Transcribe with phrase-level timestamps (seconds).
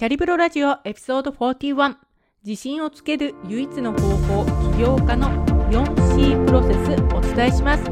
[0.00, 1.94] キャリブロラジオエピソード41
[2.42, 5.28] 自信をつける唯一の方法起業家の
[5.68, 7.90] 4C プロセスお伝えします。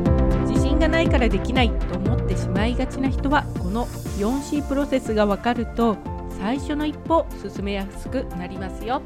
[0.49, 3.85] 自信がないからできないと思ってしまいがちな人はこの
[4.17, 5.99] 4C プロセスがわかると
[6.41, 9.03] 最初の一歩進めやすくなりますよ。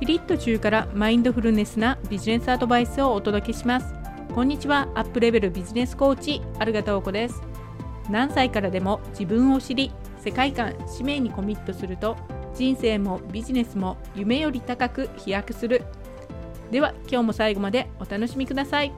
[0.00, 3.94] ピリッと中からマインドフルネスなビジネスアドバイスをお届けします。
[4.34, 7.42] こんにちはアップレベルビジネスコーチアルガトーコです。
[8.08, 9.92] 何歳からでも自分を知り
[10.22, 12.16] 世界観使命にコミットすると
[12.54, 15.82] 人生もビジネスも夢より高く飛躍する
[16.70, 18.92] では今日も最後までお楽しみください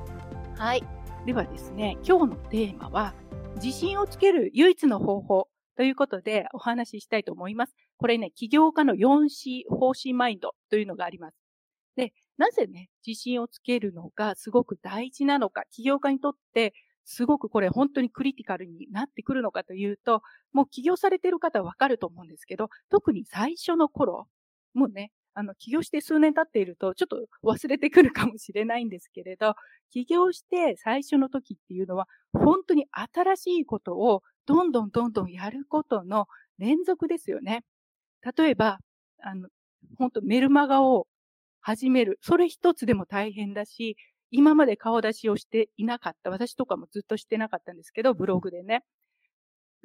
[0.57, 0.85] はい。
[1.27, 3.15] ではですね、今日のテーマは、
[3.57, 7.75] 自信をつける唯一の方法ということでお話ししたいと思います。
[7.97, 11.37] これね、起業家の 4C 方針マインドというのがあります。
[11.97, 16.73] で、なぜね、自信をつけるのがすごく大事なのか、起業家にとって
[17.05, 20.23] すごくこれ本当にクリティカルになってくるのかというと、
[20.53, 24.27] もう起業されてる方はわかると思うんですけど、特に最初の頃、
[24.75, 29.55] もうね、あの、起業して数年経っていると、ちょっと忘れてくるかもしれないんですけれど、
[29.91, 36.27] 起業して最初の時っていうのは、本当に新しいことをどんどんどんどんやることの
[36.59, 37.65] 連続ですよね。
[38.37, 38.79] 例えば、
[39.23, 39.49] あの、
[39.99, 41.07] 本当メルマガを
[41.61, 42.19] 始める。
[42.23, 43.97] それ一つでも大変だし、
[44.31, 46.31] 今まで顔出しをしていなかった。
[46.31, 48.83] 私とかもずっとしてなかったんですけど、ブログでね。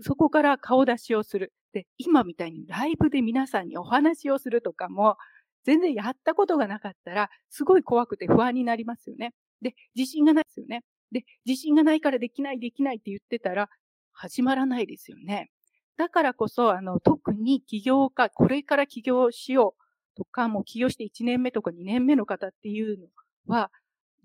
[0.02, 1.54] そこから顔出しをする。
[1.73, 5.18] で、今みたいにライブで皆さんにお話をするとかも、
[5.66, 9.34] 全然やったことがなかったら、すごい怖くて不安になりますよね。
[9.62, 10.84] で、自信がないですよね。
[11.12, 13.70] で、自信がないからできないできないって言ってたら、
[14.14, 15.50] 始まらないですよね。
[15.98, 23.08] だからこそ、あの、特に起業家、これから起業しようとか、もう起業して1年目とか2年目の方っていうの
[23.48, 23.72] は、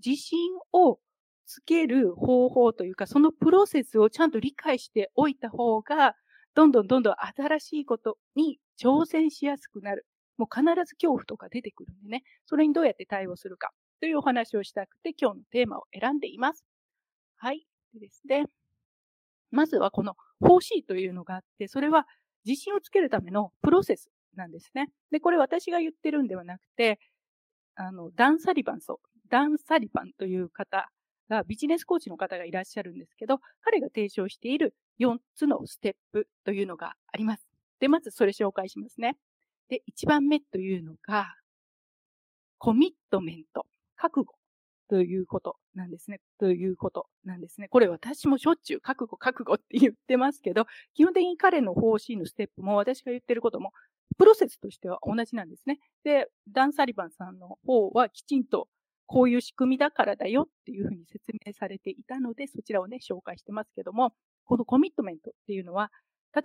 [0.04, 0.38] 自信
[0.72, 0.98] を
[1.46, 6.14] つける方法というか、そのプロセスをちゃんと理解しておいた方が、
[6.54, 10.06] どんどんどんどん新しいことに挑戦しやすくなる。
[10.36, 16.64] もう必ず恐怖とか出てくるんでね、それにどうやって対応するかというお話をしたくて今日のテーマを選んでいます。
[17.36, 17.66] はい。
[17.94, 18.46] でですね。
[19.50, 22.06] まずはこの方針というのがあって、それは
[22.44, 24.88] 自信をつけるためのプロセスなんですね。
[25.12, 26.98] で、これ私が言ってるんではなくて、
[27.76, 30.88] あの、ダン・サリバン、そう、ダン・サリバンという方
[31.28, 37.44] が、ビジネスコーチの方がいらっしゃるんですけど、彼が提唱している4つのステップというのがあります。
[37.80, 39.16] で、まずそれ紹介しますね。
[39.68, 41.34] で、1番目というのが、
[42.58, 44.36] コミットメント、覚悟
[44.88, 46.20] ということなんですね。
[46.38, 47.66] ということなんですね。
[47.66, 53.72] これ私もしょっちゅう覚悟、覚悟って言ってますけど、基本的に彼の方針のステップも私が言ってることも、
[54.16, 55.80] プロセスとしては同じなんですね。
[56.04, 58.68] で、ダン・サリバンさんの方はきちんと
[59.06, 65.90] こういう仕組みだからだよっていうふうに説明されていたので、そちらをね、紹介してますけども、このコミットメントっていうのは、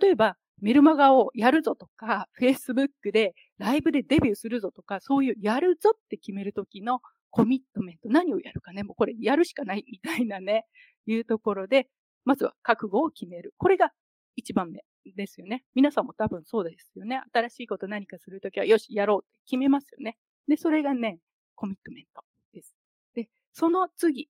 [0.00, 7.00] 例えばメルマガをやるぞとか、Facebook でライブでデビューするぞとか、そういうやるぞって決めるときの
[7.30, 8.08] コミットメント。
[8.08, 10.66] 何をやるかね、もうこれやるしかないみたいなね、
[11.06, 11.88] いうところで、
[12.24, 13.54] まずは覚悟を決める。
[13.56, 13.90] これが
[14.36, 14.84] 一番目
[15.16, 15.64] ですよね。
[15.74, 17.22] 皆さんも多分そうですよね。
[17.32, 20.16] 新しいこと何かするときは、よし、やろうって決めますよね。
[20.46, 21.18] で、それがね、
[21.54, 22.29] コミットメント。
[23.52, 24.28] その次、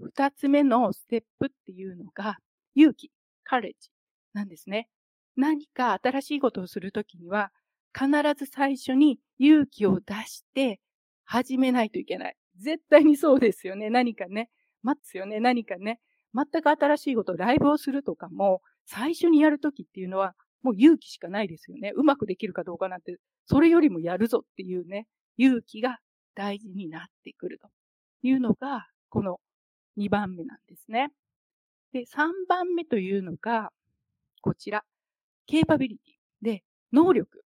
[0.00, 2.38] 二つ目のステップっていうのが、
[2.74, 3.10] 勇気、
[3.44, 3.90] カレッジ
[4.32, 4.88] なんですね。
[5.36, 7.50] 何か新しいことをするときには、
[7.94, 10.80] 必ず最初に勇気を出して
[11.24, 12.36] 始めないといけない。
[12.60, 13.90] 絶対にそうですよね。
[13.90, 14.50] 何かね。
[14.82, 15.40] 待つよね。
[15.40, 16.00] 何かね。
[16.34, 21.92] 全く新しいこと、ライブをするとかも、最初にやるときっていうのは、もう勇気しかないですよね。
[21.94, 25.06] うまくできるかどうかなんて、それよりもやるぞっていうね、
[25.36, 25.98] 勇気が
[26.34, 27.68] 大事になってくると
[28.22, 29.40] いうのが、この
[29.96, 31.10] 2番目なんですね。
[31.92, 33.70] で、3番目というのが、
[34.42, 34.84] こちら。
[35.46, 37.44] ケーパビリティで、能力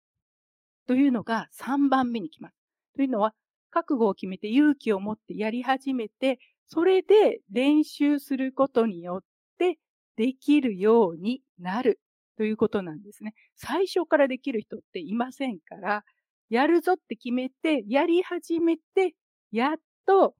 [0.87, 2.55] というのが3番目に来ます。
[2.95, 3.33] というのは、
[3.69, 9.23] 覚悟を決めて勇気を持ってやり始めて、それで練習することによっ
[9.57, 9.77] て
[10.15, 11.99] できるようになる
[12.37, 13.33] ということなんですね。
[13.55, 16.03] 最初からできる人っていませんから、
[16.49, 19.13] やるぞって決めて、やり始めて、
[19.51, 19.75] やっ
[20.05, 20.35] と、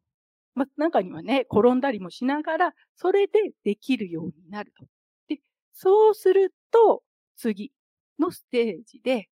[0.57, 4.86] まあ、中にはね、転んだりもしながら、それでできるようになると。
[5.27, 5.39] で、
[5.71, 7.04] そうすると、
[7.36, 7.71] 次
[8.18, 9.30] のステージで、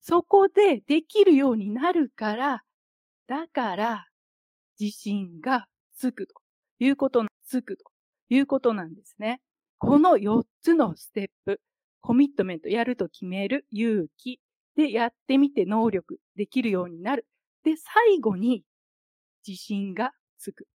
[0.00, 2.62] そこでできるようになるから、
[3.26, 4.06] だから、
[4.80, 6.34] 自信がつくと
[6.78, 7.84] いうこと、つくと
[8.30, 9.42] いうことなんですね。
[9.76, 11.60] この4つのステップ、
[12.00, 14.40] コミットメント、やると決める、勇気、
[14.74, 17.26] で、やってみて能力できるようになる。
[17.62, 18.64] で、最後に
[19.46, 20.66] 自信がつく。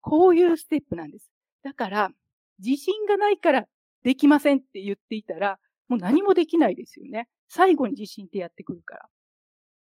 [0.00, 1.30] こういうステップなんです。
[1.62, 2.10] だから、
[2.58, 3.66] 自信がないから
[4.02, 7.28] できませんって言っていたら、もう何もできないですよね。
[7.48, 9.08] 最後に地震ってやってくるから。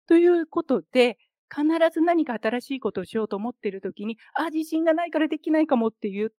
[0.07, 1.17] ということで、
[1.49, 6.29] 必ず何か新しいことをしようと思っているときに、あ、自信がないからできないかもって言っ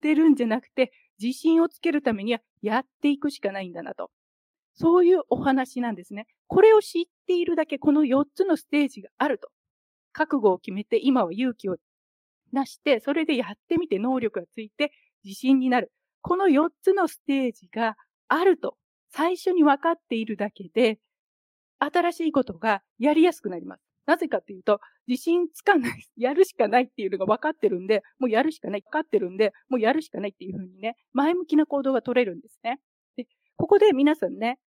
[0.00, 4.10] てるんじゃなくて、自信をつけるためにはやっていくしかないんだなと。
[4.74, 6.26] そういうお話なんですね。
[6.46, 9.50] これを知っているだけ、この4つのステージがあると。
[10.12, 11.76] 覚悟を決めて、今は勇気を
[12.52, 14.92] 出して、それでやってみて能力がついて
[15.24, 15.92] 自信になる。
[16.20, 17.96] この4つのステージが
[18.28, 18.76] あると、
[19.10, 20.98] 最初に分かっているだけで、
[21.78, 23.82] 新しいことがやりやすくなります。
[24.06, 32.80] なぜかっていうと、自信つかない、 やるしかないっていうのが分かってるんで、もうやるしかない、分かってるんで、もうやるしかないっていうふうにね、前向きな行動が取れるんですね。
[33.16, 33.26] で、
[33.56, 34.58] ここで皆さんね、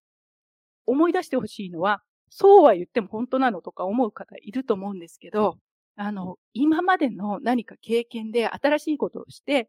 [0.86, 5.58] 思い出してほしいのは、そうは言っても本当なのとか思う方いると思うんですけど、
[5.96, 9.68] あの、今までの何か経験で新しいことをして、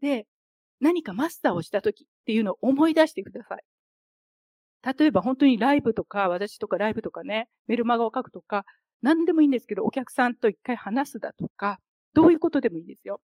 [0.00, 0.26] で、
[0.80, 3.64] 何かマスターをした時っていうのを思い出してください。
[4.82, 8.64] 例えば本当にライブとか、私とかライブとかね、メルマガを書くとか、
[9.00, 11.78] 何でもいいんですけど、お客さんと一回話すだとか、
[12.14, 13.20] どういうことでもいいですよ。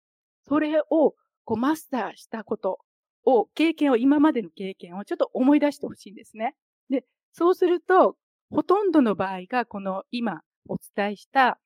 [0.49, 1.15] それを
[1.45, 2.79] こうマスターしたこと
[3.25, 6.55] を、経験を、今までの経験をちょっと思い出してほしいんですね。
[6.89, 8.17] で、そうすると、
[8.51, 11.59] ほとんどの場合がこの今お伝えした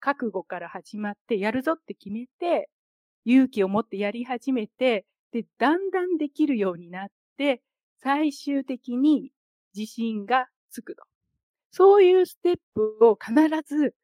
[0.00, 2.68] 覚悟から始まってやるぞって決めて、
[3.24, 7.06] 勇気を持ってやり始めて、で、だんだんできるようになっ
[7.36, 7.62] て、
[8.02, 9.30] 最終的に
[9.76, 11.04] 自信がつくと。
[11.70, 13.34] そういうステップを必
[13.64, 13.94] ず、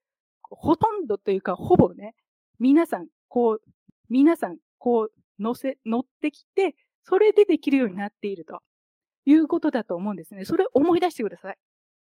[0.43, 2.15] ほとんどというか、ほぼね、
[2.61, 3.63] 皆さん、こう、
[4.09, 8.61] 皆さん、こう、乗せ、乗ってきて、それでできるようになっていると
[9.27, 10.45] いうことだと思うんですね。
[10.45, 11.59] それを思い出してください。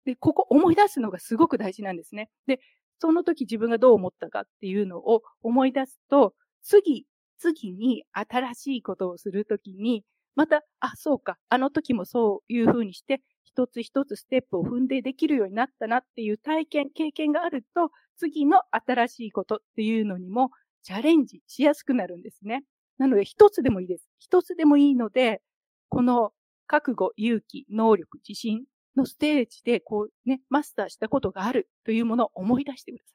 [0.06, 2.30] で、ここ思い出すのがすごく大事なんですね。
[2.48, 2.60] で、
[3.00, 6.34] その時自分がどう思ったかっていうのを思い出すと、
[6.64, 7.06] 次、
[7.38, 10.04] 次に新しいことをするときに、
[10.36, 20.52] また、あ、そうか、あの時もそういうふうにして、一つ一つステップを踏んでできるようになったなっていう体験、経験があると、次の新しいことっていうのにも
[20.84, 22.64] チャレンジしやすくなるんですね。
[22.98, 24.10] なので、一つでもいいです。
[24.20, 25.42] 一つでもいいので、
[25.88, 26.34] この
[26.70, 28.64] 覚悟、勇気、能力、自信
[28.96, 33.14] のステージで、こうね、マスターしたことがあるというものを思い出してくださ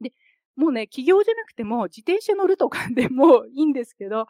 [0.00, 0.04] い。
[0.04, 0.12] で、
[0.56, 4.26] もうね、起業じゃなくても、自転車乗るとかでもいいんですけど、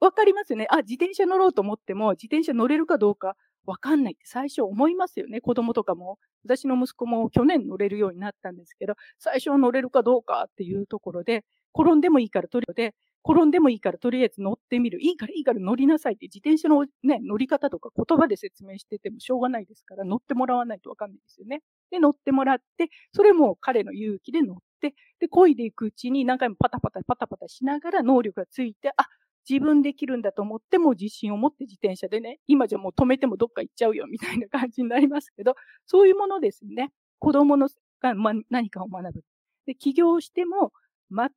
[0.00, 0.66] わかりますよね。
[0.70, 3.36] あ、自転車乗ろうと思っても、自転車乗れるかどうか
[3.66, 5.40] わかんないって最初思いますよね。
[5.40, 6.18] 子供とかも。
[6.44, 11.44] 私の息子も去年乗れるようになったんですけど、最初は乗れるかどうかっていうところで、
[11.78, 12.94] 転んでもいいからとりあえず、
[13.28, 15.02] 転んでもいいからとりあえず乗ってみる。
[15.02, 21.62] いいからいいから乗りなさいって自転車のね、乗り方とか言葉で説明しててもしょうがないですから、乗ってもらわないとわかんないですよね。
[21.90, 29.06] で、乗ってもらって、それも彼の勇気で乗って、で、漕いでいくうちに何回もパタパタパタパタしながら能力がついて、あ、
[29.48, 35.54] 自分できるんだと思っても自信を持って自転車でね、今じゃもう止めてもどっか行っちゃうよみたいな感じになりますけど、
[35.86, 36.92] そういうものですね。
[37.18, 37.68] 子供の
[38.00, 39.22] が、ま、何かを学ぶ。
[39.66, 40.72] で、起業しても
[41.10, 41.30] 全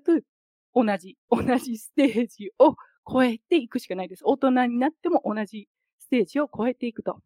[0.00, 0.24] く
[0.74, 2.76] 同じ、同じステージを
[3.10, 4.22] 超えていくしかないです。
[4.24, 5.68] 大人になっても同じ
[5.98, 7.20] ステージを超えていくと。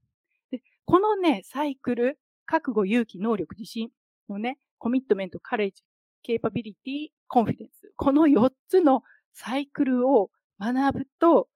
[0.51, 3.91] で、このね、サイクル、覚悟、勇気、能力、自信
[4.29, 5.83] のね、コミットメント、カレッジ、
[6.23, 7.93] ケーパビリティ、コンフィデンス。
[7.97, 9.03] この4つの
[9.35, 10.31] サイクルを
[10.61, 11.49] 学ぶと、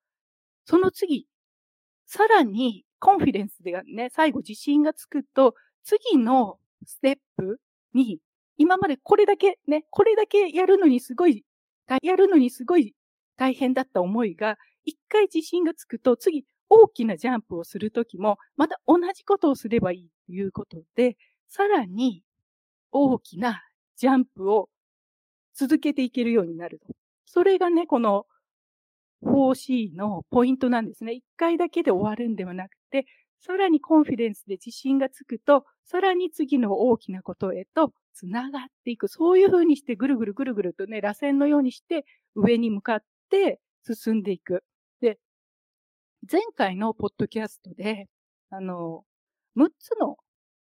[0.64, 1.26] その次、
[2.06, 7.60] さらにコンフィデンスでね、最後自信がつくと、次のステップ
[7.94, 8.20] に、
[8.58, 11.44] 今までこれだけね、これだけやるのにすごい、
[12.02, 12.94] やるのにすごい
[13.36, 21.16] 大変だった思いが、一回自信がつくと、次大きなジャンプをするときも、また同じことをすればいいということで、
[21.48, 22.22] さらに
[22.92, 23.62] 大きな
[23.96, 24.68] ジャンプを
[25.54, 26.94] 続けていけるようになると。
[27.26, 28.24] それがね、この
[29.22, 31.12] 4C のポイントなんですね。
[31.12, 33.04] 一回だけで終わるんではなくて、
[33.40, 39.08] さらにコンフィデンスで自信がつくと、さらに次の大きなことへと繋がっていく。
[39.08, 42.04] そういうふうにしてぐるぐるぐるぐるとね、螺旋のようにして
[42.34, 44.64] 上に向かって進んでいく。
[45.00, 45.18] で、
[46.30, 48.08] 前回のポッドキャストで、
[48.50, 49.04] あの、
[49.56, 50.16] 6つの、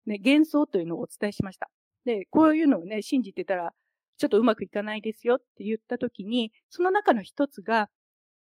[0.05, 1.69] ね、幻想というのをお伝えしました。
[2.05, 3.73] で、こういうのをね、信じてたら
[4.19, 7.89] ちょっとうまくいかないですよって言ったときに、その中の一つが、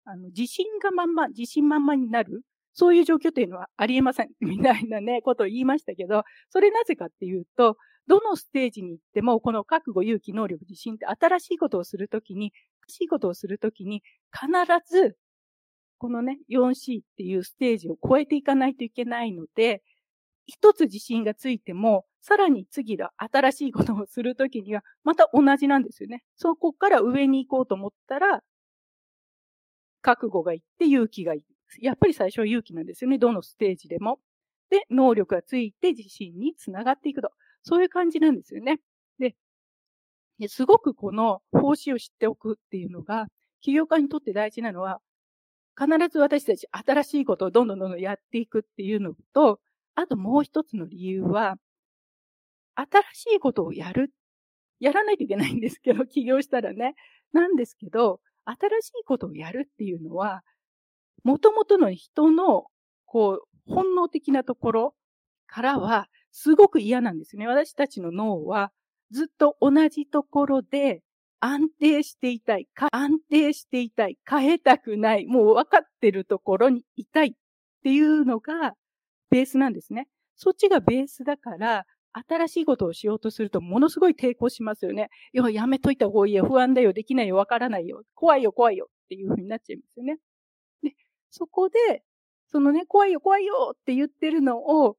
[0.04, 2.42] あの、自信がまんま、自信満々になる。
[2.74, 4.28] そういう状況というのはありえません。
[4.40, 12.52] みたいなね、 ことを言いましたけど、それなぜかっていうと、どのステージに行っても、この覚悟、勇気、能力、自信って新しいことをするときに、
[12.88, 14.48] 新しいことをするときに、必
[14.90, 15.16] ず、
[15.98, 19.82] このね、4C っていうステージを超えていかないといけないので、
[20.46, 26.22] 一つ自信がついても、さらに次の新しいことをするときには、また同じなんですよね。
[26.36, 28.42] そこから上に行こうと思ったら、
[30.02, 31.44] 覚悟がいって勇気がいる。
[31.80, 33.18] やっぱり最初は勇気なんですよね。
[33.18, 34.20] どのステージでも。
[34.70, 37.30] で、能力がついて自信につながっていくと。
[37.62, 38.80] そういう感じなんですよね。
[40.38, 43.26] で、すごくこの方針を知っておくっていうのが、
[43.60, 45.00] 起業家にとって大事なのは、
[45.76, 49.60] 必ず私たち新しいことをどんどんどんどんやっていくっていうのと、
[49.94, 51.56] あともう一つの理由は、
[52.78, 54.12] 新しいことをやる。
[54.78, 56.94] やらないといけないんですけど、 起業したらね。
[57.32, 60.42] なんですけど、新しいことをやるっていうのは、
[61.24, 62.66] もともとの人の、
[63.04, 64.94] こう、本能的なところ
[65.46, 67.46] からは、すごく嫌なんですね。
[67.46, 68.72] 私たちの脳は、
[69.10, 71.02] ずっと同じところで
[71.40, 72.68] 安定していたい。
[72.74, 74.18] か安定していたい。
[74.28, 75.26] 変えたくない。
[75.26, 77.32] もう分かってるところにいたいっ
[77.82, 78.74] ていうのが
[79.30, 80.08] ベースなんですね。
[80.36, 81.86] そっちがベースだから、
[82.26, 85.08] 新しいことをしようとするとものすごい抵抗しますよね。
[85.32, 86.46] いや、やめといた方がいいよ。
[86.46, 86.92] 不安だよ。
[86.92, 87.36] できないよ。
[87.36, 88.02] わからないよ。
[88.14, 88.88] 怖いよ、怖いよ。
[89.04, 90.18] っていうふうになっちゃいますよね。
[90.82, 90.94] で、
[91.30, 92.02] そこで、
[92.48, 94.96] そのね、怖いよ、怖いよって言ってるのを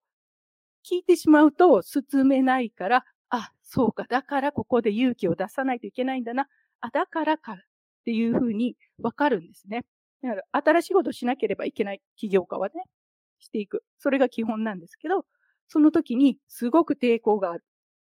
[0.89, 4.05] 聞いてしまうと進めないから、あ、そうか。
[4.09, 6.47] だからここで勇気を出さないといけないんだな。
[6.81, 7.55] あ、だからかっ
[8.05, 9.85] ていうふうにわかるんですね。
[10.23, 12.83] だから新しいことをしなければいけない起業家はね、
[13.39, 13.83] していく。
[13.97, 15.25] それが基本なんですけど、
[15.69, 17.63] その時にすごく抵抗がある。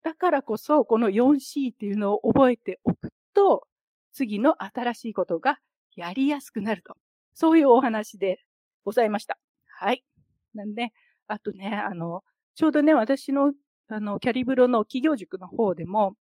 [0.04, 3.68] だからこそ、この 4C っていうのを覚えておくと、
[4.14, 5.60] 次の新しいことが
[5.96, 6.96] やりやすくなると。
[7.34, 8.40] そういうお話で
[8.86, 9.38] ございました。
[9.68, 10.04] はい。
[10.54, 10.92] なんで、
[11.28, 12.24] あとね、あの、
[12.56, 13.54] ちょうどね、私の
[13.90, 16.16] あの、キャリブロの企業塾の方でも、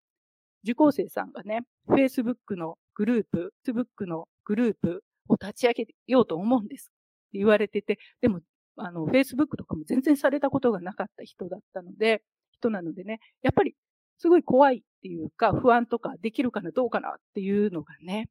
[0.62, 6.92] 受講生さんがね、Facebook のグループ、Facebook のグループを立ち上げようと思うんです
[7.28, 8.40] って言われてて、でも、
[8.76, 13.74] あの、Facebook とかも全然されたことがなかった人だったので、人なのでね、やっぱり
[14.18, 18.28] すごい怖いっていうか、不安とかできるかな、どうかなっていうのがね、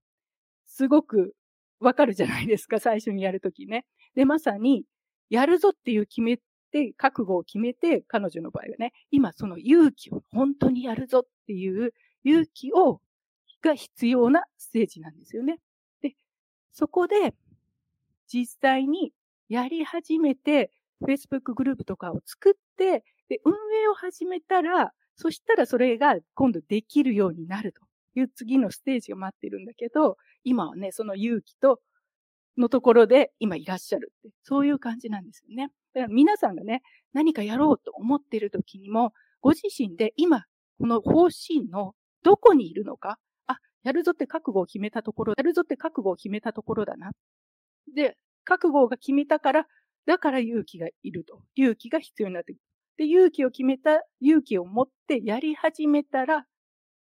[0.65, 1.33] すごく
[1.79, 3.85] わかるじゃないですか、最初にやるときね。
[4.15, 4.83] で、まさに、
[5.29, 6.37] やるぞっていう決め
[6.71, 13.01] て、覚悟を決めて、彼女の場合はね、今その勇気を本当にやるぞっていう勇気を、
[13.61, 15.59] が必要なステージなんですよね。
[16.01, 16.15] で、
[16.71, 17.33] そこで、
[18.27, 19.13] 実際に
[19.49, 20.71] やり始めて、
[21.01, 27.81] Facebook グループとかを作って、で、運営を始めたら、そしたらそれが今度できるようになると
[28.19, 31.79] いう次のステージが待ってるんだけど、今はね、その勇気と、
[32.57, 35.69] のところで今いらっしゃるって、そういう感じなんですよね。
[35.93, 36.81] だから皆さんがね、
[37.13, 40.45] 何かやろうと思っている時にも、ご自身で今、
[40.79, 47.11] この方針のどこにいるのか、あ、やるぞって覚悟を決めたところ、やるぞって覚悟を決めたところだな。
[47.93, 49.67] で、覚悟が決めたから、
[50.05, 51.41] だから勇気がいると。
[51.55, 52.61] 勇気が必要になってくる。
[52.97, 56.45] で、勇気を決めた、勇気を持ってやり始めたら、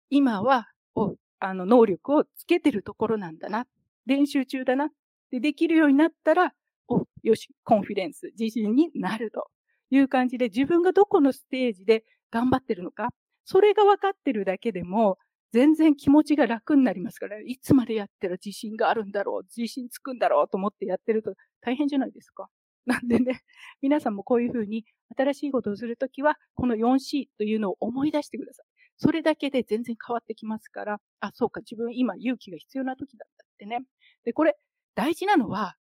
[0.09, 3.65] 今は、おあの、能力をつけてるところなんだな。
[4.05, 4.89] 練習中だな。
[5.31, 6.53] で、できるようになったら、
[6.87, 9.47] お、よし、コンフィデンス、自信になると
[9.89, 13.09] いう感じで、自分がどこのステージで頑張ってるのか、
[13.45, 15.17] それが分かってるだけでも、
[15.53, 22.49] 全然気持ちが楽になりますから、いつまでやってる自信があるんだろう、自信つくんだろうと思ってやってると大変じゃないですか。
[22.87, 23.41] なんでね、
[23.81, 24.83] 皆さんもこういうふうに
[25.15, 28.65] 新しいことをするときは、この 4C というのを思い出してください。
[28.97, 33.79] それだけで全然変わってきますから、あ、そうか、自分今勇気が必要な時だったってね。
[34.25, 34.57] で、これ、
[34.95, 35.75] 大事なのは、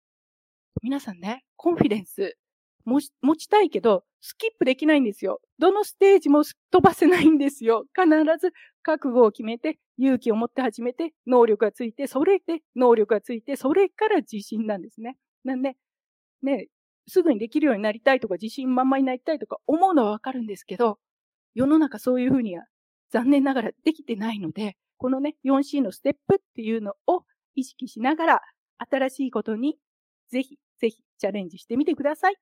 [0.82, 2.36] 皆さんね、コンフィデンス
[2.84, 3.00] 持
[3.36, 5.40] ちたいけど、スキップできないんですよ。
[5.58, 7.84] どのステージも飛ばせないんですよ。
[7.94, 8.08] 必
[8.38, 15.16] ず覚悟を決めて、勇気を持って始めて、能力がついて、それで能力がついて、それから自信なんですね。
[15.44, 15.76] なんで、
[16.42, 16.68] ね、
[17.08, 20.98] すぐにできるようになりたいとか、自信満々になりたいとか思うのはわかるんですけど、
[21.54, 22.64] 世の中そういうふうには
[23.10, 27.24] 残念ながらできてないので、このね、4C のステップっていうのを
[27.54, 28.40] 意識しながら、
[28.78, 29.78] 新しいことに
[30.30, 32.36] ぜひぜひチャレンジしてみてください。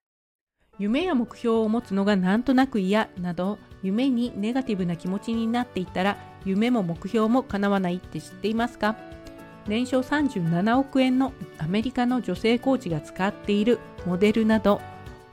[0.81, 8.97] 夢や目標を持つのがなんとなく嫌など夢にネガティブな気持ちになっていたら夢も目標も叶わないって知っていますか？
[9.67, 14.81] 年商37億円のアメリカの女性コーチが使っているモデルなど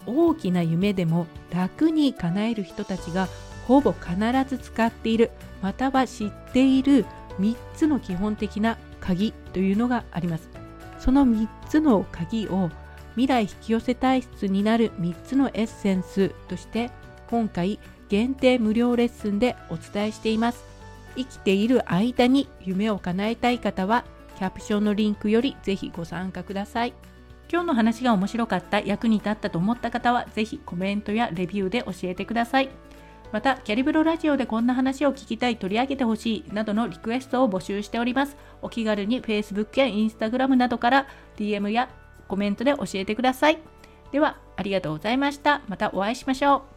[0.05, 3.29] 大きな夢でも楽に叶える人たちが
[3.67, 4.17] ほぼ必
[4.49, 7.05] ず使っているまたは知っている
[7.39, 10.49] 3つの基本的な鍵というのがあります。
[10.99, 12.69] その3つの鍵を
[13.17, 16.91] 未来引き寄せ体質になる3つのエッセンスとして
[17.31, 20.63] 今回限定無料レッスンでお伝えしています。
[21.15, 24.05] 生きている間に夢を叶えたい方は
[24.37, 26.93] キャプションのリンクよりぜひご参加ください。
[27.51, 32.69] 今日の話が面白かった役に立ったと思った方はぜひコメントやレビューで教えてください。
[33.31, 38.37] また、キャリブロラジオでこんな話を聞きたい、取り上げてほしいなどのリクエストを募集しております。
[38.61, 41.89] お気軽に Facebook や Instagram などから DM や
[42.27, 43.59] コメントで教えてください。
[44.11, 45.61] では、ありがとうございました。
[45.67, 46.76] またお会いしましょう。